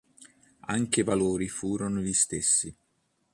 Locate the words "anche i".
0.61-1.03